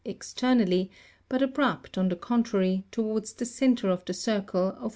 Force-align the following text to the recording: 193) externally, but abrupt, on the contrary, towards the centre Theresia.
193) 0.03 0.17
externally, 0.17 0.91
but 1.29 1.43
abrupt, 1.43 1.95
on 1.95 2.09
the 2.09 2.15
contrary, 2.15 2.83
towards 2.89 3.33
the 3.33 3.45
centre 3.45 3.95
Theresia. 3.95 4.47